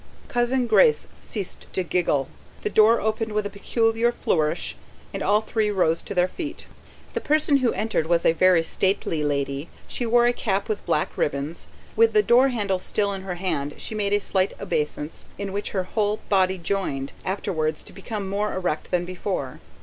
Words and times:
Cousin 0.29 0.65
Grace 0.65 1.07
ceased 1.19 1.67
to 1.73 1.83
giggle; 1.83 2.27
the 2.63 2.71
door 2.71 2.99
opened 2.99 3.33
with 3.33 3.45
a 3.45 3.51
peculiar 3.51 4.11
flourish; 4.11 4.75
and 5.13 5.21
all 5.21 5.41
three 5.41 5.69
rose 5.69 6.01
to 6.01 6.15
their 6.15 6.27
feet. 6.27 6.65
The 7.13 7.21
person 7.21 7.57
who 7.57 7.71
entered 7.73 8.07
was 8.07 8.25
a 8.25 8.31
very 8.33 8.63
stately 8.63 9.23
lady; 9.23 9.69
she 9.87 10.07
wore 10.07 10.25
a 10.25 10.33
cap 10.33 10.67
with 10.67 10.83
black 10.87 11.15
ribbons. 11.15 11.67
With 11.95 12.13
the 12.13 12.23
door 12.23 12.49
handle 12.49 12.79
still 12.79 13.13
in 13.13 13.21
her 13.21 13.35
hand 13.35 13.75
she 13.77 13.93
made 13.93 14.13
a 14.13 14.19
slight 14.19 14.55
obeisance, 14.59 15.27
in 15.37 15.53
which 15.53 15.69
her 15.69 15.83
whole 15.83 16.19
body 16.29 16.57
joined, 16.57 17.11
afterwards 17.23 17.83
to 17.83 17.93
become 17.93 18.27
more 18.27 18.55
erect 18.55 18.89
than 18.89 19.05
before. 19.05 19.59